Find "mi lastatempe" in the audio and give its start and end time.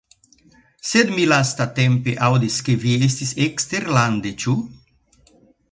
1.17-2.15